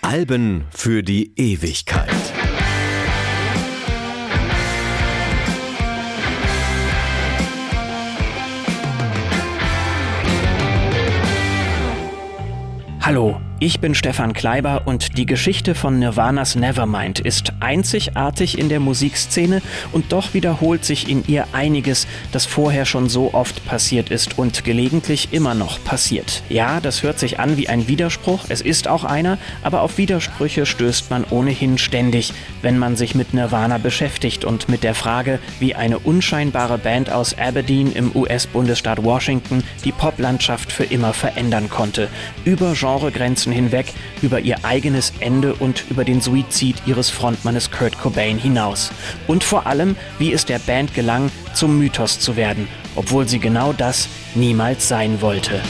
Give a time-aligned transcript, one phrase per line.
[0.00, 2.08] Alben für die Ewigkeit.
[13.02, 18.78] Hallo, ich bin Stefan Kleiber und die Geschichte von Nirvanas Nevermind ist einzigartig in der
[18.78, 24.36] Musikszene und doch wiederholt sich in ihr einiges, das vorher schon so oft passiert ist
[24.36, 26.42] und gelegentlich immer noch passiert.
[26.50, 30.66] Ja, das hört sich an wie ein Widerspruch, es ist auch einer, aber auf Widersprüche
[30.66, 35.74] stößt man ohnehin ständig, wenn man sich mit Nirvana beschäftigt und mit der Frage, wie
[35.74, 42.08] eine unscheinbare Band aus Aberdeen im US-Bundesstaat Washington die Poplandschaft für immer verändern konnte.
[42.44, 43.86] Über Genregrenzen Grenzen hinweg
[44.20, 48.90] über ihr eigenes Ende und über den Suizid ihres Frontmannes Kurt Cobain hinaus.
[49.26, 53.72] Und vor allem, wie es der Band gelang, zum Mythos zu werden, obwohl sie genau
[53.72, 55.62] das niemals sein wollte.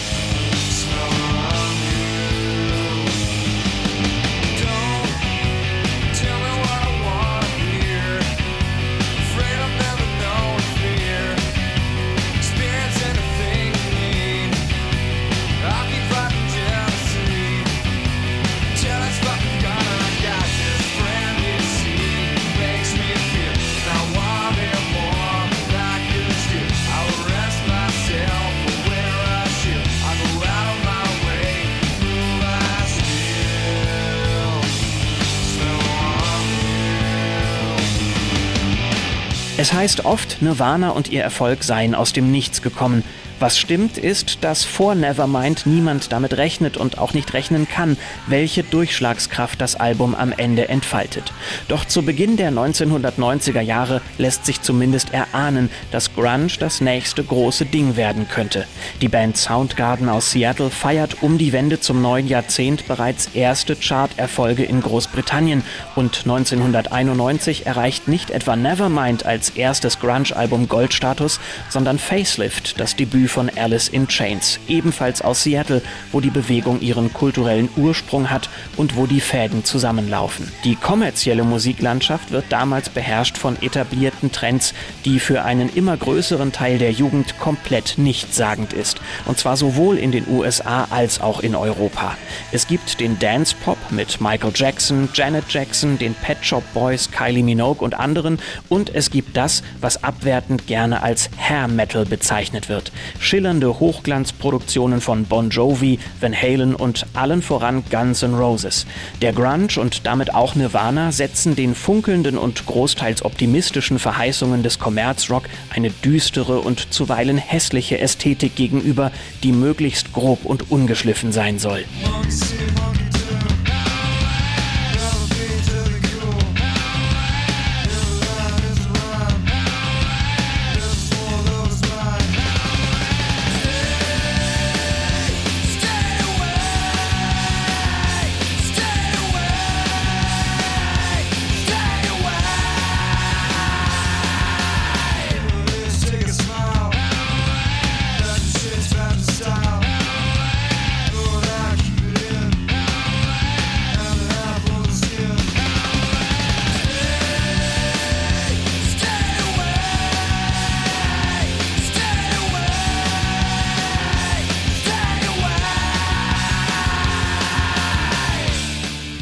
[39.64, 43.02] Es heißt oft, Nirvana und ihr Erfolg seien aus dem Nichts gekommen.
[43.44, 48.62] Was stimmt, ist, dass vor Nevermind niemand damit rechnet und auch nicht rechnen kann, welche
[48.62, 51.30] Durchschlagskraft das Album am Ende entfaltet.
[51.68, 57.66] Doch zu Beginn der 1990er Jahre lässt sich zumindest erahnen, dass Grunge das nächste große
[57.66, 58.66] Ding werden könnte.
[59.02, 64.64] Die Band Soundgarden aus Seattle feiert um die Wende zum neuen Jahrzehnt bereits erste Chart-Erfolge
[64.64, 65.64] in Großbritannien
[65.96, 73.50] und 1991 erreicht nicht etwa Nevermind als erstes Grunge-Album Goldstatus, sondern Facelift, das Debüt von
[73.56, 79.06] Alice in Chains, ebenfalls aus Seattle, wo die Bewegung ihren kulturellen Ursprung hat und wo
[79.06, 80.52] die Fäden zusammenlaufen.
[80.62, 84.72] Die kommerzielle Musiklandschaft wird damals beherrscht von etablierten Trends,
[85.04, 89.00] die für einen immer größeren Teil der Jugend komplett nichtssagend ist.
[89.24, 92.16] Und zwar sowohl in den USA als auch in Europa.
[92.52, 97.42] Es gibt den Dance Pop mit Michael Jackson, Janet Jackson, den Pet Shop Boys, Kylie
[97.42, 102.92] Minogue und anderen und es gibt das, was abwertend gerne als Hair Metal bezeichnet wird
[103.24, 108.86] schillernde Hochglanzproduktionen von Bon Jovi, Van Halen und allen voran Guns N' Roses.
[109.22, 115.44] Der Grunge und damit auch Nirvana setzen den funkelnden und großteils optimistischen Verheißungen des Kommerzrock
[115.74, 119.10] eine düstere und zuweilen hässliche Ästhetik gegenüber,
[119.42, 121.84] die möglichst grob und ungeschliffen sein soll.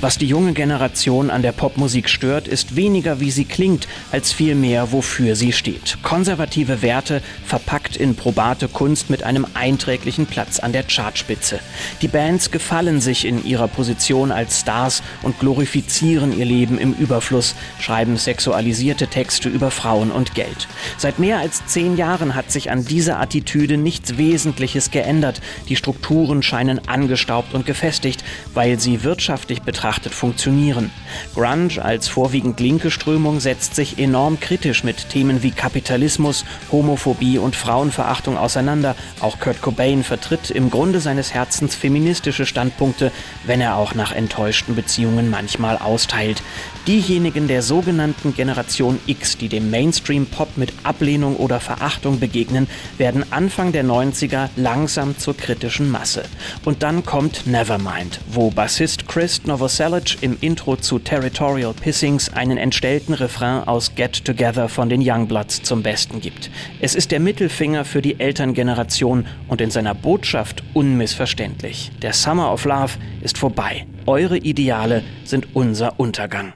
[0.02, 4.90] Was die junge Generation an der Popmusik stört, ist weniger, wie sie klingt, als vielmehr,
[4.90, 5.98] wofür sie steht.
[6.02, 11.60] Konservative Werte, verpackt in probate Kunst mit einem einträglichen Platz an der Chartspitze.
[12.00, 17.54] Die Bands gefallen sich in ihrer Position als Stars und glorifizieren ihr Leben im Überfluss,
[17.78, 20.66] schreiben sexualisierte Texte über Frauen und Geld.
[20.98, 25.40] Seit mehr als zehn Jahren hat sich an dieser Attitüde nichts Wesentliches geändert.
[25.68, 30.90] Die Strukturen scheinen angestaubt und gefestigt, weil sie wirtschaftlich betrachtet betrachtet funktionieren.
[31.34, 37.54] Grunge als vorwiegend linke Strömung setzt sich enorm kritisch mit Themen wie Kapitalismus, Homophobie und
[37.54, 38.96] Frauenverachtung auseinander.
[39.20, 43.12] Auch Kurt Cobain vertritt im Grunde seines Herzens feministische Standpunkte,
[43.44, 46.42] wenn er auch nach enttäuschten Beziehungen manchmal austeilt.
[46.86, 52.66] Diejenigen der sogenannten Generation X, die dem Mainstream-Pop mit Ablehnung oder Verachtung begegnen,
[52.96, 56.24] werden Anfang der 90er langsam zur kritischen Masse.
[56.64, 62.56] Und dann kommt Nevermind, wo Bassist Chris Novoselic Salage im Intro zu Territorial Pissings einen
[62.56, 66.52] entstellten Refrain aus Get Together von den Youngbloods zum Besten gibt.
[66.80, 71.90] Es ist der Mittelfinger für die Elterngeneration und in seiner Botschaft unmissverständlich.
[72.00, 72.92] Der Summer of Love
[73.22, 73.84] ist vorbei.
[74.06, 76.52] Eure Ideale sind unser Untergang.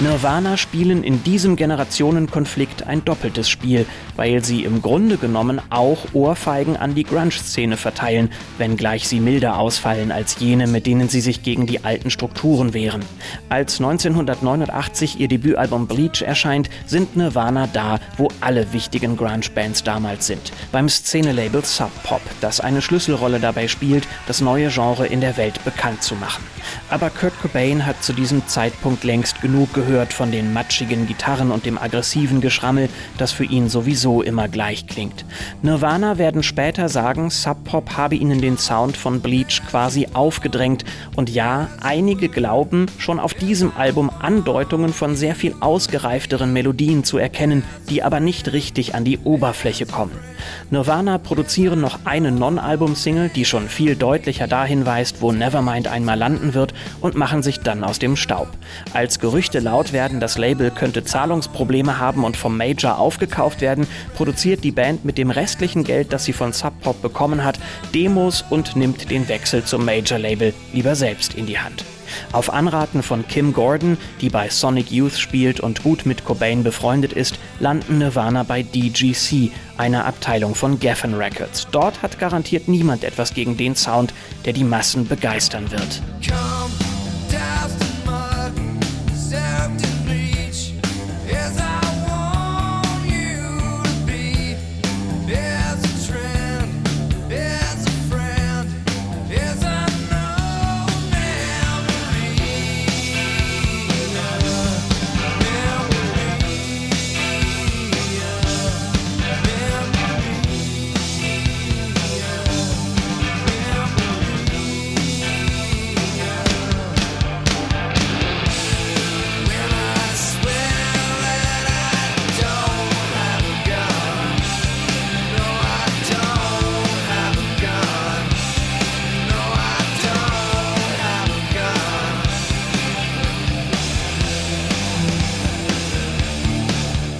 [0.00, 3.84] Nirvana spielen in diesem Generationenkonflikt ein doppeltes Spiel,
[4.14, 10.12] weil sie im Grunde genommen auch Ohrfeigen an die Grunge-Szene verteilen, wenngleich sie milder ausfallen
[10.12, 13.02] als jene, mit denen sie sich gegen die alten Strukturen wehren.
[13.48, 20.52] Als 1989 ihr Debütalbum Bleach erscheint, sind Nirvana da, wo alle wichtigen Grunge-Bands damals sind.
[20.70, 25.64] Beim Szenelabel Sub Pop, das eine Schlüsselrolle dabei spielt, das neue Genre in der Welt
[25.64, 26.44] bekannt zu machen.
[26.88, 31.50] Aber Kurt Cobain hat zu diesem Zeitpunkt längst genug gehört gehört von den matschigen Gitarren
[31.50, 35.24] und dem aggressiven Geschrammel, das für ihn sowieso immer gleich klingt.
[35.62, 40.84] Nirvana werden später sagen, Sub Pop habe ihnen den Sound von Bleach quasi aufgedrängt
[41.16, 47.16] und ja, einige glauben schon auf diesem Album Andeutungen von sehr viel ausgereifteren Melodien zu
[47.16, 50.12] erkennen, die aber nicht richtig an die Oberfläche kommen.
[50.70, 56.52] Nirvana produzieren noch eine Non-Album-Single, die schon viel deutlicher dahin weist, wo Nevermind einmal landen
[56.52, 58.48] wird und machen sich dann aus dem Staub.
[58.92, 63.86] Als Gerüchte laut laut werden, das Label könnte Zahlungsprobleme haben und vom Major aufgekauft werden,
[64.16, 67.60] produziert die Band mit dem restlichen Geld, das sie von Sub Pop bekommen hat,
[67.94, 71.84] Demos und nimmt den Wechsel zum Major-Label lieber selbst in die Hand.
[72.32, 77.12] Auf Anraten von Kim Gordon, die bei Sonic Youth spielt und gut mit Cobain befreundet
[77.12, 81.68] ist, landen Nirvana bei DGC, einer Abteilung von Geffen Records.
[81.70, 84.12] Dort hat garantiert niemand etwas gegen den Sound,
[84.44, 86.02] der die Massen begeistern wird.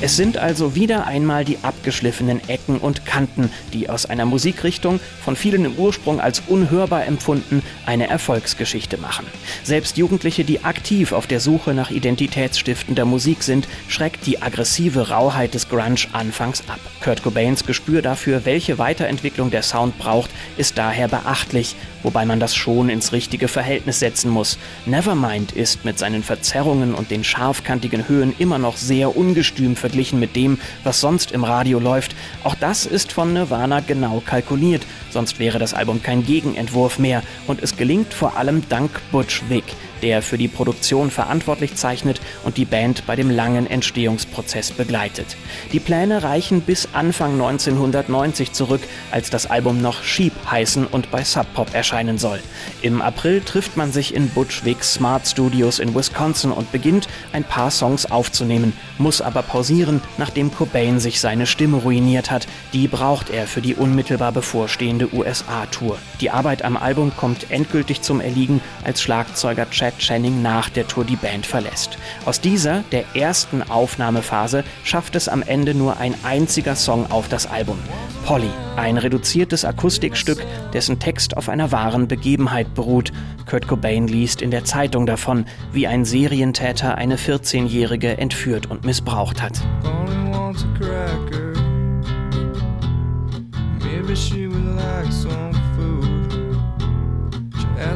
[0.08, 5.36] Es sind also wieder einmal die abgeschliffenen Ecken und Kanten, die aus einer Musikrichtung, von
[5.36, 9.26] vielen im Ursprung als unhörbar empfunden, eine Erfolgsgeschichte machen.
[9.64, 15.52] Selbst Jugendliche, die aktiv auf der Suche nach identitätsstiftender Musik sind, schreckt die aggressive Rauheit
[15.52, 16.80] des Grunge anfangs ab.
[17.04, 22.54] Kurt Cobains Gespür dafür, welche Weiterentwicklung der Sound braucht, ist daher beachtlich, wobei man das
[22.54, 24.56] schon ins richtige Verhältnis setzen muss.
[24.86, 30.20] Nevermind ist mit seinen Verzerrungen und den scharfkantigen Höhen immer noch sehr ungestüm verglichen verglichen
[30.20, 32.14] mit dem, was sonst im Radio läuft.
[32.44, 37.22] Auch das ist von Nirvana genau kalkuliert, sonst wäre das Album kein Gegenentwurf mehr.
[37.48, 39.64] Und es gelingt vor allem dank Butch Vig
[40.02, 45.36] der für die Produktion verantwortlich zeichnet und die Band bei dem langen Entstehungsprozess begleitet.
[45.72, 51.24] Die Pläne reichen bis Anfang 1990 zurück, als das Album noch Sheep heißen und bei
[51.24, 52.40] Sub Pop erscheinen soll.
[52.82, 57.44] Im April trifft man sich in Butch Vigs Smart Studios in Wisconsin und beginnt, ein
[57.44, 62.46] paar Songs aufzunehmen, muss aber pausieren, nachdem Cobain sich seine Stimme ruiniert hat.
[62.72, 65.98] Die braucht er für die unmittelbar bevorstehende USA-Tour.
[66.20, 70.86] Die Arbeit am Album kommt endgültig zum Erliegen, als Schlagzeuger Chad Chad Channing nach der
[70.86, 71.96] Tour die Band verlässt.
[72.26, 77.46] Aus dieser, der ersten Aufnahmephase, schafft es am Ende nur ein einziger Song auf das
[77.46, 77.78] Album.
[78.26, 83.12] Polly, ein reduziertes Akustikstück, dessen Text auf einer wahren Begebenheit beruht.
[83.48, 89.40] Kurt Cobain liest in der Zeitung davon, wie ein Serientäter eine 14-Jährige entführt und missbraucht
[89.40, 89.62] hat.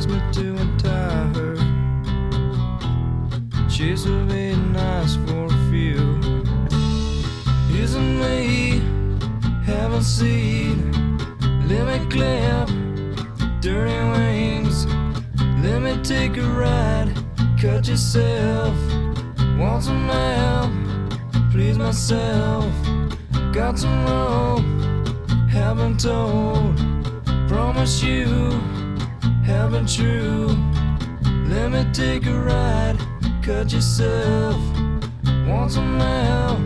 [0.02, 0.51] asked me to
[3.82, 6.20] She's very nice for a few.
[7.74, 8.80] Isn't me?
[9.66, 10.92] Haven't seen.
[11.66, 12.68] Let me clap
[13.60, 14.86] dirty wings.
[15.64, 17.12] Let me take a ride.
[17.60, 18.76] Cut yourself.
[19.58, 20.70] Want some help?
[21.50, 22.72] Please myself.
[23.52, 24.64] Got some rope.
[25.50, 26.76] Haven't told.
[27.48, 28.26] Promise you.
[29.44, 30.56] Haven't true.
[31.48, 33.11] Let me take a ride.
[33.42, 34.56] Cut yourself.
[35.48, 36.60] Want some help?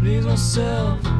[0.00, 1.11] Please myself.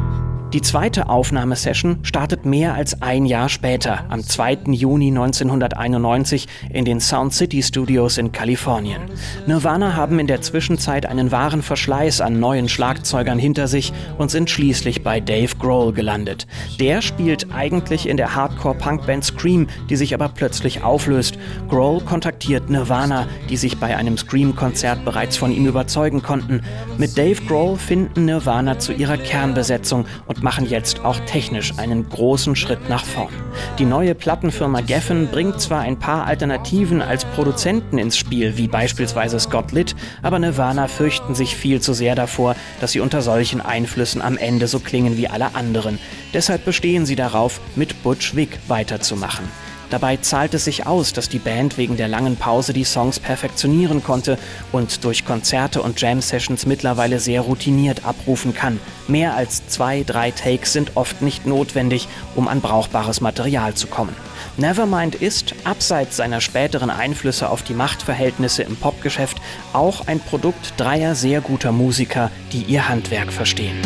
[0.52, 4.59] Die zweite Aufnahmesession startet mehr als ein Jahr später, am 2.
[4.66, 9.00] Juni 1991 in den Sound City Studios in Kalifornien.
[9.47, 14.50] Nirvana haben in der Zwischenzeit einen wahren Verschleiß an neuen Schlagzeugern hinter sich und sind
[14.50, 16.47] schließlich bei Dave Grohl gelandet.
[16.78, 21.38] Der spielt eigentlich in der Hardcore-Punk-Band Scream, die sich aber plötzlich auflöst.
[21.71, 26.61] Grohl kontaktiert Nirvana, die sich bei einem Scream-Konzert bereits von ihm überzeugen konnten.
[26.99, 32.56] Mit Dave Grohl finden Nirvana zu ihrer Kernbesetzung und machen jetzt auch technisch einen großen
[32.56, 33.32] Schritt nach vorn.
[33.78, 39.38] Die neue Plattenfirma Geffen bringt zwar ein paar Alternativen als Produzenten ins Spiel, wie beispielsweise
[39.40, 44.22] Scott Litt, aber Nirvana fürchten sich viel zu sehr davor, dass sie unter solchen Einflüssen
[44.22, 45.99] am Ende so klingen wie alle anderen.
[46.34, 49.44] Deshalb bestehen sie darauf, mit Butch Vig weiterzumachen.
[49.92, 54.02] Dabei zahlt es sich aus, dass die Band wegen der langen Pause die Songs perfektionieren
[54.02, 54.38] konnte
[54.72, 58.80] und durch Konzerte und Jam-Sessions mittlerweile sehr routiniert abrufen kann.
[59.06, 64.16] Mehr als zwei, drei Takes sind oft nicht notwendig, um an brauchbares Material zu kommen.
[64.56, 69.37] Nevermind ist, abseits seiner späteren Einflüsse auf die Machtverhältnisse im Popgeschäft,
[69.75, 73.76] auch ein Produkt dreier sehr guter Musiker, die ihr Handwerk verstehen.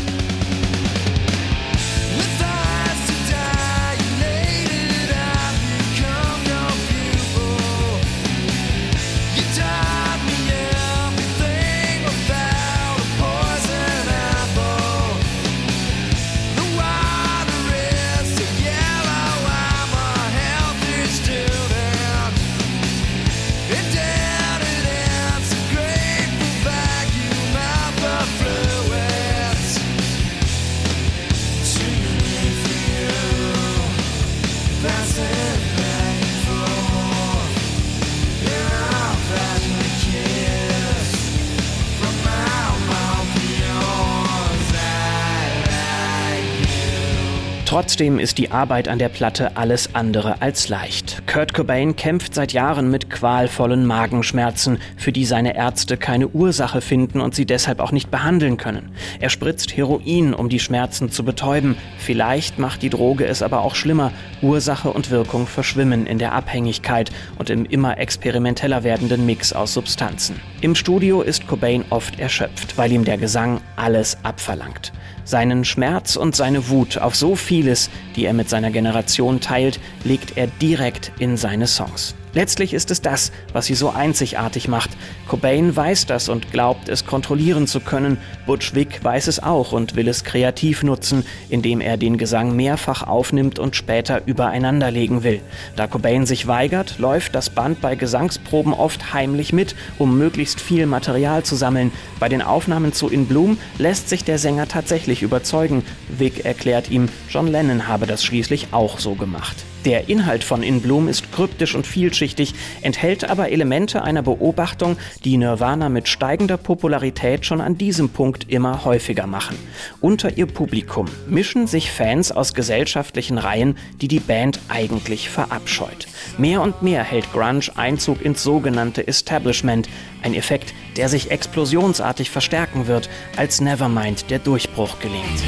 [47.76, 51.22] Trotzdem ist die Arbeit an der Platte alles andere als leicht.
[51.26, 57.20] Kurt Cobain kämpft seit Jahren mit qualvollen Magenschmerzen, für die seine Ärzte keine Ursache finden
[57.20, 58.92] und sie deshalb auch nicht behandeln können.
[59.20, 61.76] Er spritzt Heroin, um die Schmerzen zu betäuben.
[61.98, 64.10] Vielleicht macht die Droge es aber auch schlimmer.
[64.40, 70.40] Ursache und Wirkung verschwimmen in der Abhängigkeit und im immer experimenteller werdenden Mix aus Substanzen.
[70.62, 74.94] Im Studio ist Cobain oft erschöpft, weil ihm der Gesang alles abverlangt.
[75.26, 80.38] Seinen Schmerz und seine Wut auf so vieles, die er mit seiner Generation teilt, legt
[80.38, 82.14] er direkt in seine Songs.
[82.36, 84.90] Letztlich ist es das, was sie so einzigartig macht.
[85.26, 88.18] Cobain weiß das und glaubt, es kontrollieren zu können.
[88.44, 93.04] Butch Vig weiß es auch und will es kreativ nutzen, indem er den Gesang mehrfach
[93.06, 95.40] aufnimmt und später übereinanderlegen will.
[95.76, 100.84] Da Cobain sich weigert, läuft das Band bei Gesangsproben oft heimlich mit, um möglichst viel
[100.84, 101.90] Material zu sammeln.
[102.20, 105.84] Bei den Aufnahmen zu In Bloom lässt sich der Sänger tatsächlich überzeugen.
[106.10, 109.56] Vig erklärt ihm, John Lennon habe das schließlich auch so gemacht.
[109.84, 115.36] Der Inhalt von In Bloom ist kryptisch und vielschichtig, enthält aber Elemente einer Beobachtung, die
[115.36, 119.56] Nirvana mit steigender Popularität schon an diesem Punkt immer häufiger machen.
[120.00, 126.08] Unter ihr Publikum mischen sich Fans aus gesellschaftlichen Reihen, die die Band eigentlich verabscheut.
[126.38, 129.88] Mehr und mehr hält Grunge Einzug ins sogenannte Establishment,
[130.22, 135.44] ein Effekt, der sich explosionsartig verstärken wird, als Nevermind der Durchbruch gelingt.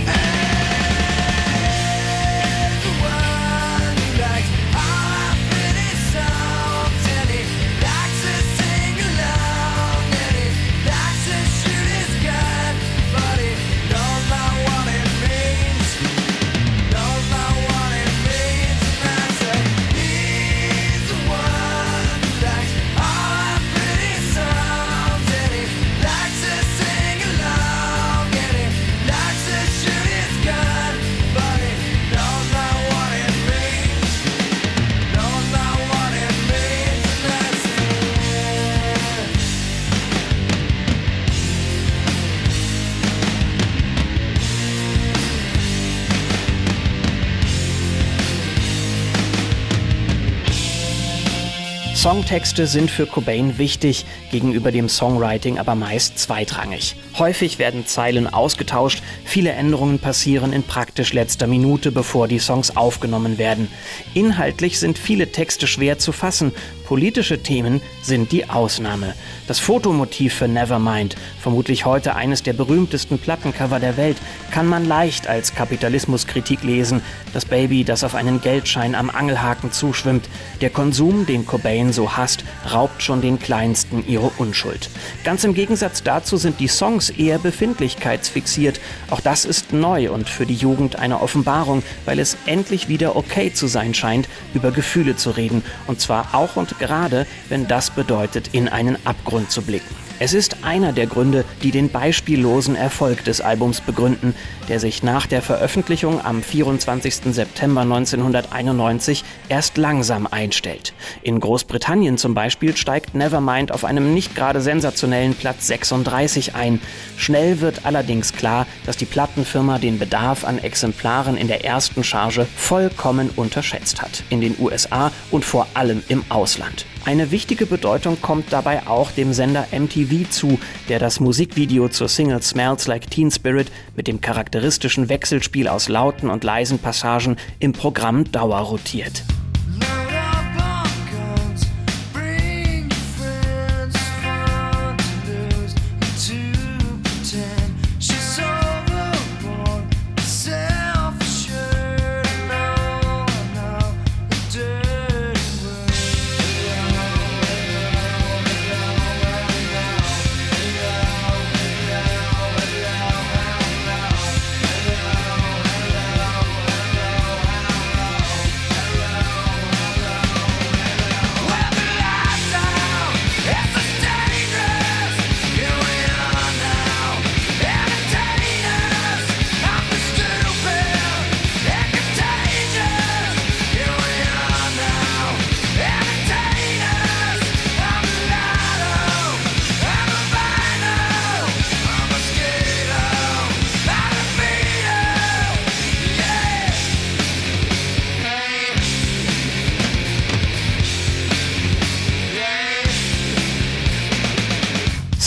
[51.99, 56.95] Songtexte sind für Cobain wichtig, gegenüber dem Songwriting aber meist zweitrangig.
[57.19, 63.37] Häufig werden Zeilen ausgetauscht, viele Änderungen passieren in praktisch letzter Minute, bevor die Songs aufgenommen
[63.37, 63.67] werden.
[64.15, 66.53] Inhaltlich sind viele Texte schwer zu fassen,
[66.89, 69.13] politische Themen sind die Ausnahme.
[69.47, 74.17] Das Fotomotiv für Nevermind, vermutlich heute eines der berühmtesten Plattencover der Welt,
[74.53, 77.03] kann man leicht als Kapitalismuskritik lesen.
[77.35, 80.31] Das Baby, das auf einen Geldschein am Angelhaken zuschwimmt.
[80.63, 82.43] Der Konsum, den Cobain so hasst,
[82.73, 84.89] raubt schon den Kleinsten ihre Unschuld.
[85.25, 88.81] Ganz im Gegensatz dazu sind die Songs eher befindlichkeitsfixiert.
[89.11, 93.53] Auch das ist neu und für die Jugend eine Offenbarung, weil es endlich wieder okay
[93.53, 95.63] zu sein scheint, über Gefühle zu reden.
[95.87, 100.08] Und zwar auch und gerade, wenn das bedeutet, in einen Abgrund zu blicken.
[100.21, 104.35] Es ist einer der Gründe, die den beispiellosen Erfolg des Albums begründen,
[104.69, 107.33] der sich nach der Veröffentlichung am 24.
[107.33, 110.93] September 1991 erst langsam einstellt.
[111.23, 116.81] In Großbritannien zum Beispiel steigt Nevermind auf einem nicht gerade sensationellen Platz 36 ein.
[117.17, 122.47] Schnell wird allerdings klar, dass die Plattenfirma den Bedarf an Exemplaren in der ersten Charge
[122.57, 124.25] vollkommen unterschätzt hat.
[124.31, 126.87] In den USA und vor allem im Ausland.
[127.09, 130.61] Eine wichtige Bedeutung kommt dabei auch dem Sender MTV zu,
[130.91, 136.29] der das Musikvideo zur Single Smells Like Teen Spirit mit dem charakteristischen Wechselspiel aus lauten
[136.29, 139.25] und leisen Passagen im Programm dauerrotiert.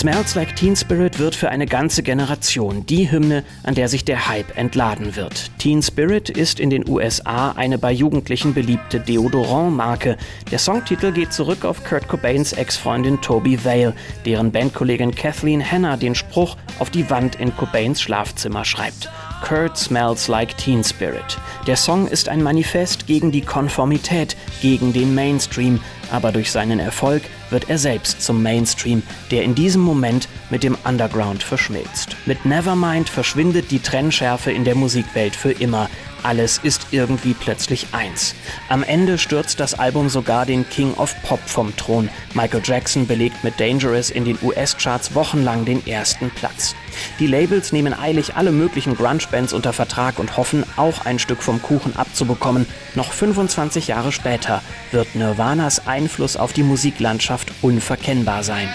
[0.02, 4.28] Smells Like Teen Spirit wird für eine ganze Generation die Hymne, an der sich der
[4.28, 5.52] Hype entladen wird.
[5.60, 10.18] Teen Spirit ist in den USA eine bei Jugendlichen beliebte Deodorant-Marke.
[10.50, 13.94] Der Songtitel geht zurück auf Kurt Cobains Ex-Freundin Toby Vale,
[14.26, 19.08] deren Bandkollegin Kathleen Hanna den Spruch auf die Wand in Cobains Schlafzimmer schreibt.
[19.44, 21.38] Kurt Smells Like Teen Spirit.
[21.68, 25.80] Der Song ist ein Manifest gegen die Konformität, gegen den Mainstream,
[26.12, 30.78] aber durch seinen Erfolg wird er selbst zum Mainstream, der in diesem Moment mit dem
[30.84, 32.16] Underground verschmilzt.
[32.26, 35.90] Mit Nevermind verschwindet die Trennschärfe in der Musikwelt für immer.
[36.24, 38.36] Alles ist irgendwie plötzlich eins.
[38.70, 42.10] Am Ende stürzt das Album sogar den King of Pop vom Thron.
[42.34, 46.76] Michael Jackson belegt mit Dangerous in den US-Charts wochenlang den ersten Platz.
[47.20, 51.62] Die Labels nehmen eilig alle möglichen Grunge-Bands unter Vertrag und hoffen, auch ein Stück vom
[51.62, 52.66] Kuchen abzubekommen.
[52.96, 54.62] Noch 25 Jahre später
[54.92, 58.70] wird Nirvanas Einfluss auf die Musiklandschaft unverkennbar sein.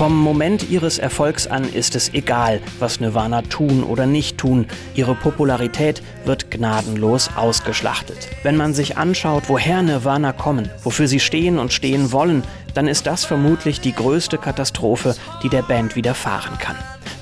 [0.00, 4.66] Vom Moment ihres Erfolgs an ist es egal, was Nirvana tun oder nicht tun.
[4.94, 8.30] Ihre Popularität wird gnadenlos ausgeschlachtet.
[8.42, 13.06] Wenn man sich anschaut, woher Nirvana kommen, wofür sie stehen und stehen wollen, dann ist
[13.06, 16.76] das vermutlich die größte Katastrophe, die der Band widerfahren kann.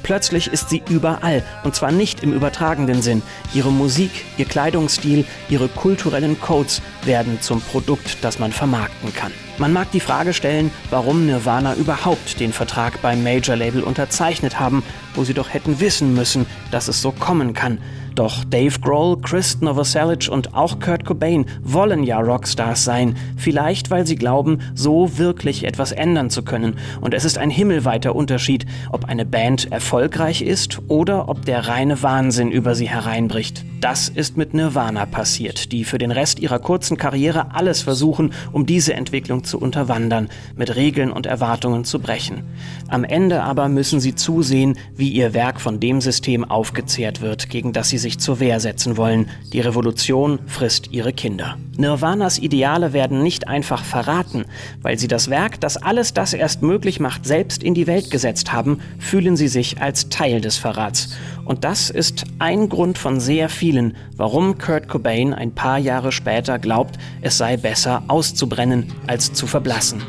[0.05, 3.23] Plötzlich ist sie überall, und zwar nicht im übertragenden Sinn.
[3.55, 9.33] Ihre Musik, ihr Kleidungsstil, ihre kulturellen Codes werden zum Produkt, das man vermarkten kann.
[9.59, 14.85] Man mag die Frage stellen, warum Nirvana überhaupt den Vertrag beim Major Label unterzeichnet haben,
[15.17, 17.79] wo sie doch hätten wissen müssen, dass es so kommen kann.
[18.19, 23.17] Doch Dave Grohl, Chris Novoselic und auch Kurt Cobain wollen ja Rockstars sein.
[23.37, 26.79] Vielleicht, weil sie glauben, so wirklich etwas ändern zu können.
[27.01, 32.03] Und es ist ein himmelweiter Unterschied, ob eine Band erfolgreich ist oder ob der reine
[32.03, 33.65] Wahnsinn über sie hereinbricht.
[33.81, 38.67] Das ist mit Nirvana passiert, die für den Rest ihrer kurzen Karriere alles versuchen, um
[38.67, 42.45] diese Entwicklung zu unterwandern, mit Regeln und Erwartungen zu brechen.
[42.89, 47.73] Am Ende aber müssen sie zusehen, wie ihr Werk von dem System aufgezehrt wird, gegen
[47.73, 49.29] das sie sich zur Wehr setzen wollen.
[49.53, 51.57] Die Revolution frisst ihre Kinder.
[51.77, 54.45] Nirvanas Ideale werden nicht einfach verraten,
[54.83, 58.53] weil sie das Werk, das alles das erst möglich macht, selbst in die Welt gesetzt
[58.53, 61.11] haben, fühlen sie sich als Teil des Verrats.
[61.45, 66.59] Und das ist ein Grund von sehr vielen, warum Kurt Cobain ein paar Jahre später
[66.59, 70.03] glaubt, es sei besser auszubrennen als zu verblassen.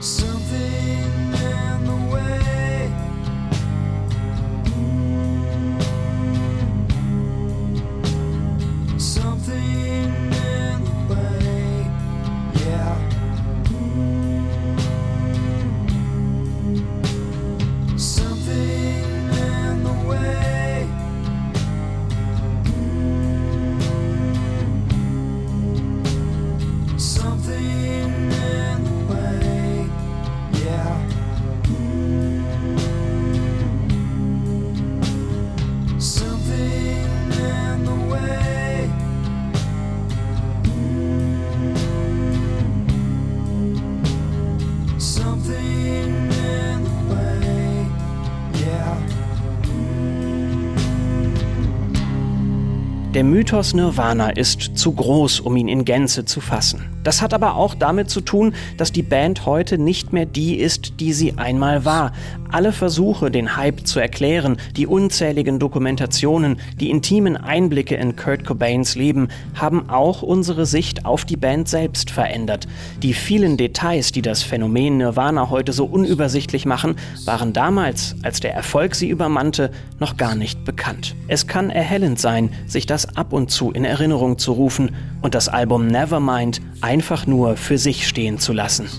[53.20, 56.99] Der Mythos Nirvana ist zu groß, um ihn in Gänze zu fassen.
[57.10, 61.00] Das hat aber auch damit zu tun, dass die Band heute nicht mehr die ist,
[61.00, 62.12] die sie einmal war.
[62.52, 68.94] Alle Versuche, den Hype zu erklären, die unzähligen Dokumentationen, die intimen Einblicke in Kurt Cobains
[68.94, 72.68] Leben haben auch unsere Sicht auf die Band selbst verändert.
[73.02, 76.96] Die vielen Details, die das Phänomen Nirvana heute so unübersichtlich machen,
[77.26, 81.16] waren damals, als der Erfolg sie übermannte, noch gar nicht bekannt.
[81.28, 85.50] Es kann erhellend sein, sich das ab und zu in Erinnerung zu rufen und das
[85.50, 88.90] Album Nevermind einfach nur für sich stehen zu lassen.